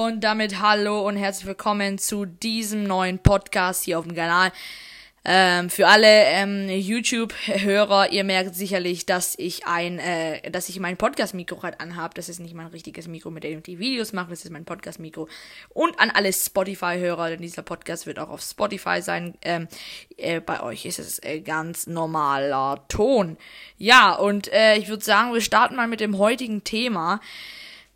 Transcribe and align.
Und 0.00 0.20
damit 0.22 0.60
hallo 0.60 1.08
und 1.08 1.16
herzlich 1.16 1.48
willkommen 1.48 1.98
zu 1.98 2.24
diesem 2.24 2.84
neuen 2.84 3.18
Podcast 3.18 3.82
hier 3.82 3.98
auf 3.98 4.06
dem 4.06 4.14
Kanal. 4.14 4.52
Ähm, 5.24 5.70
für 5.70 5.88
alle 5.88 6.06
ähm, 6.06 6.68
YouTube-Hörer, 6.68 8.12
ihr 8.12 8.22
merkt 8.22 8.54
sicherlich, 8.54 9.06
dass 9.06 9.34
ich 9.36 9.66
ein, 9.66 9.98
äh, 9.98 10.52
dass 10.52 10.68
ich 10.68 10.78
mein 10.78 10.96
Podcast-Mikro 10.96 11.64
halt 11.64 11.80
anhabe. 11.80 12.14
Das 12.14 12.28
ist 12.28 12.38
nicht 12.38 12.54
mein 12.54 12.68
richtiges 12.68 13.08
Mikro, 13.08 13.32
mit 13.32 13.42
dem 13.42 13.58
ich 13.58 13.64
die 13.64 13.80
Videos 13.80 14.12
mache. 14.12 14.30
Das 14.30 14.44
ist 14.44 14.52
mein 14.52 14.64
Podcast-Mikro. 14.64 15.28
Und 15.70 15.98
an 15.98 16.10
alle 16.10 16.32
Spotify-Hörer, 16.32 17.30
denn 17.30 17.42
dieser 17.42 17.62
Podcast 17.62 18.06
wird 18.06 18.20
auch 18.20 18.28
auf 18.28 18.40
Spotify 18.40 19.02
sein. 19.02 19.34
Ähm, 19.42 19.66
äh, 20.16 20.38
bei 20.38 20.62
euch 20.62 20.86
ist 20.86 21.00
es 21.00 21.20
äh, 21.24 21.40
ganz 21.40 21.88
normaler 21.88 22.84
Ton. 22.86 23.36
Ja, 23.78 24.14
und 24.14 24.46
äh, 24.52 24.76
ich 24.76 24.88
würde 24.88 25.04
sagen, 25.04 25.34
wir 25.34 25.40
starten 25.40 25.74
mal 25.74 25.88
mit 25.88 25.98
dem 25.98 26.18
heutigen 26.18 26.62
Thema. 26.62 27.20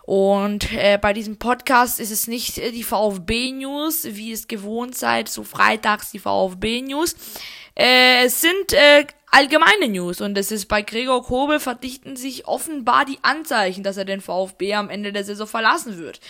Und 0.04 0.72
äh, 0.72 0.98
bei 1.00 1.12
diesem 1.12 1.38
Podcast 1.38 2.00
ist 2.00 2.10
es 2.10 2.26
nicht 2.26 2.58
äh, 2.58 2.72
die 2.72 2.82
VfB-News, 2.82 4.08
wie 4.10 4.32
es 4.32 4.48
gewohnt 4.48 4.96
seid, 4.96 5.28
so 5.28 5.44
freitags 5.44 6.10
die 6.10 6.18
VfB-News. 6.18 7.14
Äh, 7.74 8.24
es 8.24 8.40
sind 8.40 8.72
äh, 8.72 9.06
allgemeine 9.30 9.88
News 9.88 10.20
und 10.20 10.36
es 10.36 10.52
ist 10.52 10.66
bei 10.66 10.82
Gregor 10.82 11.24
Kobel 11.24 11.58
verdichten 11.58 12.16
sich 12.16 12.46
offenbar 12.46 13.06
die 13.06 13.18
Anzeichen, 13.22 13.82
dass 13.82 13.96
er 13.96 14.04
den 14.04 14.20
VfB 14.20 14.74
am 14.74 14.90
Ende 14.90 15.12
der 15.12 15.24
Saison 15.24 15.46
verlassen 15.46 15.98
wird. 15.98 16.20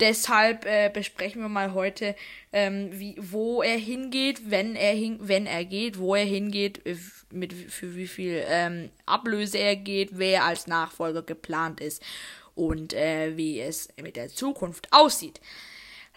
Deshalb 0.00 0.64
äh, 0.64 0.90
besprechen 0.92 1.42
wir 1.42 1.48
mal 1.48 1.74
heute, 1.74 2.14
ähm, 2.52 2.90
wie, 2.92 3.16
wo 3.18 3.60
er 3.60 3.76
hingeht, 3.76 4.50
wenn 4.50 4.74
er 4.74 4.94
hin, 4.94 5.18
wenn 5.20 5.46
er 5.46 5.64
geht, 5.64 5.98
wo 5.98 6.14
er 6.14 6.24
hingeht, 6.24 6.86
äh, 6.86 6.96
mit 7.30 7.52
für 7.52 7.94
wie 7.96 8.06
viel 8.06 8.42
ähm, 8.48 8.90
Ablöse 9.04 9.58
er 9.58 9.76
geht, 9.76 10.10
wer 10.12 10.44
als 10.44 10.66
Nachfolger 10.66 11.22
geplant 11.22 11.80
ist 11.80 12.02
und 12.56 12.92
äh, 12.92 13.36
wie 13.36 13.60
es 13.60 13.88
mit 14.02 14.16
der 14.16 14.28
Zukunft 14.28 14.88
aussieht. 14.90 15.40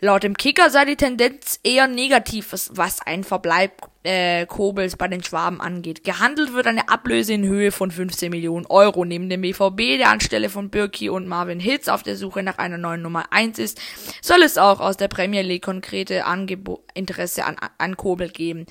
Laut 0.01 0.23
dem 0.23 0.37
Kicker 0.37 0.69
sei 0.69 0.85
die 0.85 0.95
Tendenz 0.95 1.59
eher 1.61 1.87
negativ, 1.87 2.55
was 2.69 3.01
ein 3.01 3.25
Verbleib 3.25 3.89
äh, 4.03 4.45
Kobels 4.45 4.95
bei 4.95 5.09
den 5.09 5.21
Schwaben 5.21 5.59
angeht. 5.59 6.05
Gehandelt 6.05 6.53
wird 6.53 6.67
eine 6.67 6.87
Ablöse 6.87 7.33
in 7.33 7.45
Höhe 7.45 7.73
von 7.73 7.91
15 7.91 8.31
Millionen 8.31 8.65
Euro. 8.67 9.03
Neben 9.03 9.27
dem 9.27 9.41
BVB, 9.41 9.97
der 9.97 10.09
anstelle 10.09 10.49
von 10.49 10.69
Birki 10.69 11.09
und 11.09 11.27
Marvin 11.27 11.59
Hitz 11.59 11.89
auf 11.89 12.01
der 12.01 12.15
Suche 12.15 12.43
nach 12.43 12.59
einer 12.59 12.77
neuen 12.77 13.01
Nummer 13.01 13.33
1 13.33 13.59
ist, 13.59 13.81
soll 14.21 14.41
es 14.41 14.57
auch 14.57 14.79
aus 14.79 14.95
der 14.95 15.09
Premier 15.09 15.41
League 15.41 15.65
konkrete 15.65 16.23
Angebo 16.23 16.81
Interesse 16.93 17.43
an, 17.43 17.57
an 17.77 17.97
Kobel 17.97 18.29
geben. 18.29 18.67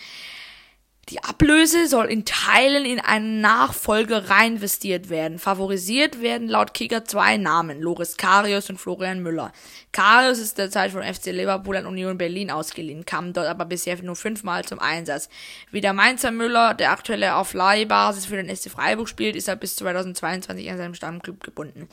Die 1.11 1.25
Ablöse 1.25 1.89
soll 1.89 2.07
in 2.07 2.27
Teilen 2.27 2.85
in 2.85 3.01
einen 3.01 3.41
Nachfolger 3.41 4.29
reinvestiert 4.29 5.09
werden. 5.09 5.39
Favorisiert 5.39 6.21
werden 6.21 6.49
laut 6.49 6.75
Kicker 6.75 7.07
zwei 7.07 7.39
Namen, 7.39 7.81
Loris 7.81 8.19
Karius 8.19 8.69
und 8.69 8.77
Florian 8.77 9.23
Müller. 9.23 9.53
Karius 9.93 10.39
ist 10.39 10.59
derzeit 10.59 10.91
von 10.91 11.03
FC 11.03 11.27
Liverpool 11.27 11.79
an 11.79 11.87
Union 11.87 12.19
Berlin 12.19 12.51
ausgeliehen, 12.51 13.07
kam 13.07 13.33
dort 13.33 13.47
aber 13.47 13.65
bisher 13.65 13.97
nur 14.03 14.17
fünfmal 14.17 14.65
zum 14.65 14.81
Einsatz. 14.81 15.31
Wie 15.71 15.81
der 15.81 15.95
Mainzer 15.95 16.31
Müller, 16.31 16.75
der 16.75 16.91
aktuelle 16.91 17.37
auf 17.37 17.55
Leihbasis 17.55 18.27
für 18.27 18.37
den 18.37 18.55
SC 18.55 18.71
Freiburg 18.71 19.09
spielt, 19.09 19.35
ist 19.35 19.49
er 19.49 19.57
bis 19.57 19.77
2022 19.77 20.71
an 20.71 20.77
seinem 20.77 20.95
Stammclub 20.95 21.43
gebunden. 21.43 21.89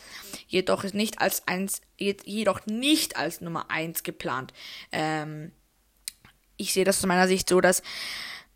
Jedoch 0.47 0.83
ist 0.83 0.93
nicht 0.93 1.21
als 1.21 1.47
eins, 1.47 1.81
jedoch 1.97 2.65
nicht 2.65 3.15
als 3.15 3.39
Nummer 3.39 3.71
eins 3.71 4.03
geplant. 4.03 4.51
Ähm, 4.91 5.53
ich 6.57 6.73
sehe 6.73 6.83
das 6.83 6.97
aus 6.97 7.05
meiner 7.05 7.27
Sicht 7.27 7.47
so, 7.47 7.61
dass 7.61 7.81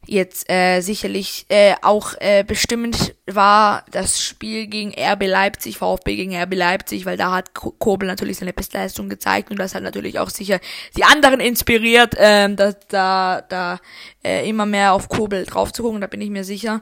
jetzt 0.05 0.49
äh, 0.49 0.81
sicherlich 0.81 1.45
äh, 1.49 1.75
auch 1.81 2.13
äh, 2.19 2.43
bestimmend 2.43 3.15
war 3.27 3.85
das 3.91 4.21
Spiel 4.21 4.67
gegen 4.67 4.93
RB 4.97 5.27
Leipzig, 5.27 5.77
VfB 5.77 6.15
gegen 6.15 6.35
RB 6.35 6.55
Leipzig, 6.55 7.05
weil 7.05 7.17
da 7.17 7.31
hat 7.31 7.53
Kobel 7.53 8.07
natürlich 8.07 8.37
seine 8.37 8.53
Bestleistung 8.53 9.09
gezeigt 9.09 9.51
und 9.51 9.59
das 9.59 9.75
hat 9.75 9.83
natürlich 9.83 10.19
auch 10.19 10.29
sicher 10.29 10.59
die 10.97 11.03
anderen 11.03 11.39
inspiriert, 11.39 12.15
ähm, 12.17 12.55
da, 12.55 12.73
da, 12.87 13.41
da 13.47 13.79
äh, 14.23 14.49
immer 14.49 14.65
mehr 14.65 14.93
auf 14.93 15.09
Kobel 15.09 15.45
drauf 15.45 15.71
zu 15.73 15.83
gucken, 15.83 16.01
da 16.01 16.07
bin 16.07 16.21
ich 16.21 16.29
mir 16.29 16.43
sicher 16.43 16.81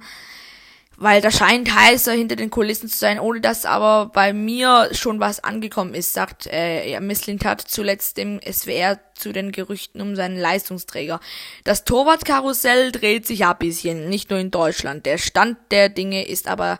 weil 0.97 1.21
da 1.21 1.29
scheint 1.29 1.73
heißer 1.73 2.11
hinter 2.11 2.35
den 2.35 2.49
Kulissen 2.49 2.89
zu 2.89 2.97
sein, 2.97 3.19
ohne 3.19 3.39
dass 3.39 3.65
aber 3.65 4.07
bei 4.07 4.33
mir 4.33 4.89
schon 4.93 5.19
was 5.19 5.43
angekommen 5.43 5.93
ist, 5.93 6.13
sagt 6.13 6.47
äh, 6.51 6.99
Misslintat 6.99 7.61
zuletzt 7.61 8.17
dem 8.17 8.41
SWR 8.41 8.99
zu 9.13 9.31
den 9.31 9.51
Gerüchten 9.51 10.01
um 10.01 10.15
seinen 10.15 10.37
Leistungsträger. 10.37 11.19
Das 11.63 11.83
Torwartkarussell 11.83 12.91
dreht 12.91 13.27
sich 13.27 13.45
ein 13.45 13.57
bisschen, 13.59 14.09
nicht 14.09 14.31
nur 14.31 14.39
in 14.39 14.49
Deutschland. 14.49 15.05
Der 15.05 15.19
Stand 15.19 15.57
der 15.71 15.89
Dinge 15.89 16.27
ist 16.27 16.47
aber 16.47 16.79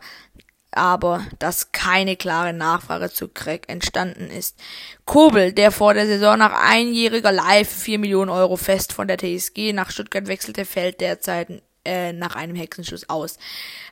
aber 0.70 1.26
dass 1.38 1.72
keine 1.72 2.16
klare 2.16 2.52
Nachfrage 2.52 3.10
zu 3.10 3.28
Craig 3.28 3.68
entstanden 3.68 4.28
ist. 4.28 4.58
Kobel, 5.06 5.52
der 5.52 5.72
vor 5.72 5.94
der 5.94 6.06
Saison 6.06 6.38
nach 6.38 6.52
einjähriger 6.52 7.32
Live 7.32 7.70
4 7.70 7.98
Millionen 7.98 8.30
Euro 8.30 8.56
fest 8.56 8.92
von 8.92 9.08
der 9.08 9.16
TSG 9.16 9.72
nach 9.72 9.90
Stuttgart 9.90 10.26
wechselte, 10.26 10.66
fällt 10.66 11.00
derzeit 11.00 11.62
äh, 11.84 12.12
nach 12.12 12.36
einem 12.36 12.56
Hexenschuss 12.56 13.08
aus. 13.08 13.38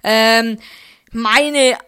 Ähm, 0.03 0.59
meine, 1.13 1.79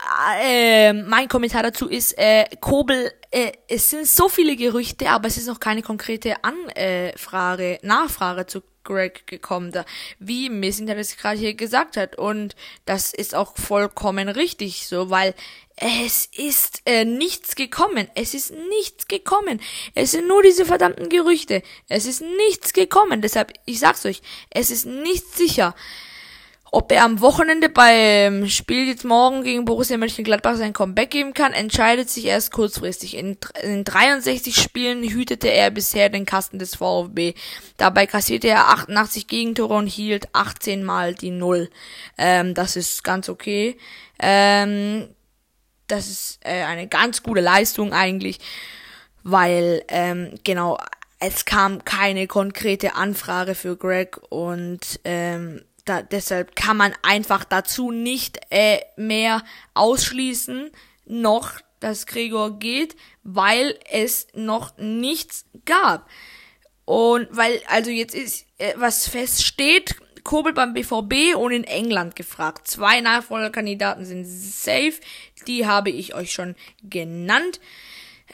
äh, 0.42 0.92
mein 0.92 1.28
Kommentar 1.28 1.62
dazu 1.62 1.88
ist, 1.88 2.16
äh, 2.19 2.44
Kobel, 2.60 3.12
äh, 3.31 3.53
es 3.69 3.91
sind 3.91 4.06
so 4.06 4.28
viele 4.28 4.56
Gerüchte, 4.56 5.11
aber 5.11 5.28
es 5.28 5.37
ist 5.37 5.47
noch 5.47 5.61
keine 5.61 5.83
konkrete 5.83 6.37
Anfrage, 6.44 7.78
Nachfrage 7.83 8.47
zu 8.47 8.62
Greg 8.84 9.27
gekommen, 9.27 9.71
da, 9.71 9.84
wie 10.19 10.49
Missing 10.49 10.87
das 10.87 11.16
gerade 11.16 11.39
hier 11.39 11.55
gesagt 11.55 11.97
hat. 11.97 12.16
Und 12.16 12.56
das 12.87 13.12
ist 13.12 13.34
auch 13.34 13.56
vollkommen 13.56 14.28
richtig 14.28 14.87
so, 14.89 15.11
weil 15.11 15.34
es 15.77 16.27
ist 16.27 16.83
äh, 16.87 17.05
nichts 17.05 17.55
gekommen. 17.55 18.09
Es 18.15 18.34
ist 18.34 18.50
nichts 18.50 19.06
gekommen. 19.06 19.60
Es 19.95 20.12
sind 20.12 20.27
nur 20.27 20.43
diese 20.43 20.65
verdammten 20.65 21.09
Gerüchte. 21.09 21.62
Es 21.89 22.06
ist 22.06 22.22
nichts 22.22 22.72
gekommen. 22.72 23.21
Deshalb, 23.21 23.53
ich 23.66 23.78
sag's 23.78 24.05
euch, 24.06 24.22
es 24.50 24.71
ist 24.71 24.87
nicht 24.87 25.37
sicher. 25.37 25.75
Ob 26.71 26.93
er 26.93 27.05
am 27.05 27.21
Wochenende 27.21 27.71
beim 27.71 28.47
Spiel 28.49 28.89
jetzt 28.89 29.05
morgen 29.05 29.43
gegen 29.43 29.65
Borussia 29.65 29.97
Mönchengladbach 29.97 30.56
sein 30.56 30.75
Comeback 30.75 31.11
geben 31.11 31.33
kann, 31.33 31.53
entscheidet 31.53 32.11
sich 32.11 32.27
erst 32.27 32.53
kurzfristig. 32.53 33.17
In, 33.17 33.39
in 33.62 33.84
63 33.84 34.55
Spielen 34.55 35.03
hütete 35.03 35.49
er 35.49 35.71
bisher 35.71 36.11
den 36.11 36.27
Kasten 36.27 36.59
des 36.59 36.77
VfB. 36.77 37.34
Dabei 37.78 38.07
kassierte 38.07 38.49
er 38.49 38.69
88 38.69 39.27
Gegentore 39.28 39.75
und 39.75 39.87
hielt 39.87 40.28
18 40.34 40.84
mal 40.84 41.15
die 41.15 41.31
Null. 41.31 41.71
Ähm, 42.19 42.53
das 42.53 42.77
ist 42.77 43.03
ganz 43.03 43.31
okay. 43.31 43.78
Ähm, 44.19 45.09
das 45.87 46.09
ist 46.09 46.41
äh, 46.45 46.65
eine 46.65 46.87
ganz 46.87 47.23
gute 47.23 47.41
Leistung 47.41 47.95
eigentlich, 47.95 48.41
weil 49.23 49.83
ähm, 49.89 50.34
genau 50.45 50.77
es 51.19 51.45
kam 51.45 51.84
keine 51.84 52.27
konkrete 52.27 52.95
Anfrage 52.95 53.55
für 53.55 53.77
Greg 53.77 54.21
und 54.28 55.01
ähm, 55.05 55.62
da, 55.88 56.03
deshalb 56.03 56.56
kann 56.56 56.76
man 56.76 56.94
einfach 57.03 57.44
dazu 57.44 57.91
nicht 57.91 58.38
äh, 58.50 58.81
mehr 58.97 59.43
ausschließen, 59.75 60.71
noch 61.06 61.53
dass 61.81 62.06
Gregor 62.06 62.59
geht, 62.59 62.97
weil 63.22 63.78
es 63.91 64.27
noch 64.34 64.77
nichts 64.78 65.47
gab. 65.65 66.09
Und 66.84 67.28
weil, 67.31 67.60
also 67.69 67.91
jetzt 67.91 68.15
ist, 68.15 68.47
äh, 68.59 68.72
was 68.77 69.09
feststeht, 69.09 69.97
Kobel 70.25 70.53
beim 70.53 70.75
BVB 70.75 71.37
und 71.37 71.53
in 71.53 71.65
England 71.65 72.16
gefragt. 72.16 72.69
Zwei 72.69 73.00
Nachfolgerkandidaten 73.00 74.04
sind 74.04 74.25
safe, 74.27 74.94
die 75.47 75.66
habe 75.66 75.91
ich 75.91 76.15
euch 76.15 76.32
schon 76.32 76.54
genannt. 76.82 77.60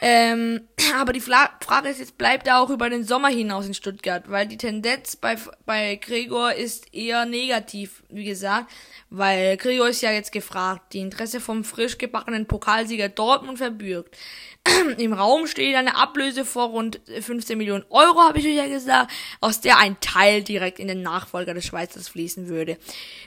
Ähm, 0.01 0.67
aber 0.95 1.13
die 1.13 1.21
Fla 1.21 1.49
Frage 1.61 1.89
ist 1.89 1.99
jetzt, 1.99 2.17
bleibt 2.17 2.47
er 2.47 2.59
auch 2.59 2.69
über 2.69 2.89
den 2.89 3.03
Sommer 3.03 3.29
hinaus 3.29 3.65
in 3.65 3.73
Stuttgart? 3.73 4.29
Weil 4.29 4.47
die 4.47 4.57
Tendenz 4.57 5.15
bei, 5.15 5.35
bei 5.65 5.95
Gregor 5.95 6.53
ist 6.53 6.93
eher 6.93 7.25
negativ, 7.25 8.03
wie 8.09 8.25
gesagt. 8.25 8.71
Weil 9.09 9.57
Gregor 9.57 9.89
ist 9.89 10.01
ja 10.01 10.11
jetzt 10.11 10.31
gefragt. 10.31 10.93
Die 10.93 10.99
Interesse 10.99 11.39
vom 11.39 11.63
frisch 11.63 11.97
gebackenen 11.97 12.45
Pokalsieger 12.45 13.09
Dortmund 13.09 13.57
verbürgt. 13.57 14.15
Im 14.97 15.13
Raum 15.13 15.47
steht 15.47 15.75
eine 15.75 15.95
Ablöse 15.95 16.43
vor 16.43 16.69
rund 16.69 16.99
15 17.19 17.57
Millionen 17.57 17.85
Euro, 17.89 18.21
habe 18.21 18.39
ich 18.39 18.45
euch 18.45 18.55
ja 18.55 18.67
gesagt, 18.67 19.11
aus 19.39 19.61
der 19.61 19.77
ein 19.77 19.99
Teil 19.99 20.41
direkt 20.41 20.79
in 20.79 20.87
den 20.87 21.01
Nachfolger 21.03 21.53
des 21.53 21.65
Schweizers 21.65 22.07
fließen 22.07 22.47
würde. 22.47 22.77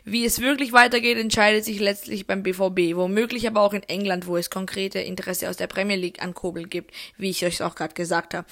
Wie 0.05 0.25
es 0.25 0.41
wirklich 0.41 0.73
weitergeht, 0.73 1.17
entscheidet 1.17 1.65
sich 1.65 1.79
letztlich 1.79 2.26
beim 2.26 2.43
BVB, 2.43 2.97
womöglich 2.97 3.47
aber 3.47 3.61
auch 3.61 3.73
in 3.73 3.85
England, 3.85 4.26
wo 4.26 4.37
es 4.37 4.50
konkrete 4.50 4.99
Interesse 4.99 5.49
aus 5.49 5.56
der 5.56 5.69
Premier 5.69 5.97
League 5.97 6.23
an 6.23 6.35
Kobel 6.58 6.69
gibt, 6.69 6.94
wie 7.16 7.31
ich 7.31 7.44
euch 7.44 7.62
auch 7.62 7.75
gerade 7.75 7.94
gesagt 7.94 8.34
habe. 8.34 8.46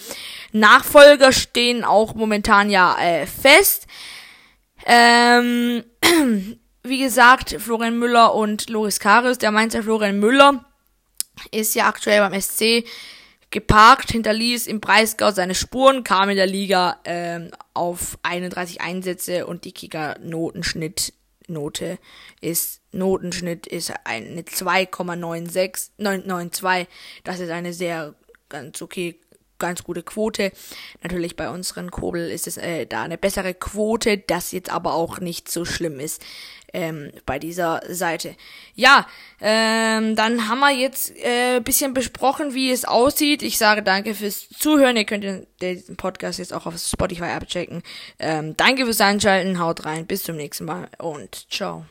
Nachfolger 0.52 1.32
stehen 1.32 1.84
auch 1.84 2.14
momentan 2.14 2.70
ja 2.70 2.96
äh, 2.98 3.26
fest. 3.26 3.86
Ähm, 4.86 5.84
wie 6.82 6.98
gesagt, 6.98 7.56
Florian 7.58 7.98
Müller 7.98 8.34
und 8.34 8.68
Loris 8.70 9.00
Karius, 9.00 9.38
der 9.38 9.50
Mainzer 9.50 9.82
Florian 9.82 10.18
Müller 10.18 10.64
ist 11.50 11.74
ja 11.74 11.86
aktuell 11.86 12.20
beim 12.20 12.40
SC 12.40 12.84
geparkt, 13.50 14.10
hinterließ 14.10 14.66
im 14.66 14.80
Breisgau 14.80 15.30
seine 15.30 15.54
Spuren, 15.54 16.02
kam 16.04 16.30
in 16.30 16.36
der 16.36 16.46
Liga 16.46 16.98
ähm, 17.04 17.50
auf 17.74 18.18
31 18.22 18.80
Einsätze 18.80 19.46
und 19.46 19.64
die 19.64 19.72
Kicker-Notenschnitt 19.72 21.12
Note 21.46 21.98
ist 22.40 22.80
Notenschnitt 22.92 23.66
ist 23.66 23.92
eine 24.04 24.42
2,96 24.42 25.90
992. 25.98 26.88
Das 27.24 27.40
ist 27.40 27.50
eine 27.50 27.72
sehr 27.72 28.14
ganz 28.48 28.80
okay 28.82 29.20
ganz 29.58 29.84
gute 29.84 30.02
Quote. 30.02 30.52
Natürlich 31.02 31.36
bei 31.36 31.50
unseren 31.50 31.90
Kobel 31.90 32.30
ist 32.30 32.46
es 32.46 32.56
äh, 32.56 32.86
da 32.86 33.02
eine 33.02 33.18
bessere 33.18 33.54
Quote, 33.54 34.18
das 34.18 34.52
jetzt 34.52 34.70
aber 34.70 34.94
auch 34.94 35.20
nicht 35.20 35.50
so 35.50 35.64
schlimm 35.64 36.00
ist 36.00 36.22
ähm, 36.72 37.10
bei 37.24 37.38
dieser 37.38 37.80
Seite. 37.88 38.36
Ja, 38.74 39.06
ähm, 39.40 40.14
dann 40.14 40.48
haben 40.48 40.60
wir 40.60 40.72
jetzt 40.72 41.16
äh, 41.16 41.60
bisschen 41.60 41.94
besprochen, 41.94 42.54
wie 42.54 42.70
es 42.70 42.84
aussieht. 42.84 43.42
Ich 43.42 43.58
sage 43.58 43.82
danke 43.82 44.14
fürs 44.14 44.48
Zuhören. 44.50 44.96
Ihr 44.96 45.04
könnt 45.04 45.24
den, 45.24 45.46
den 45.60 45.96
Podcast 45.96 46.38
jetzt 46.38 46.52
auch 46.52 46.66
auf 46.66 46.76
Spotify 46.78 47.24
abchecken. 47.24 47.82
Ähm, 48.18 48.56
danke 48.56 48.84
fürs 48.84 49.00
Einschalten. 49.00 49.58
Haut 49.58 49.84
rein. 49.86 50.06
Bis 50.06 50.22
zum 50.22 50.36
nächsten 50.36 50.66
Mal 50.66 50.88
und 50.98 51.50
ciao. 51.50 51.86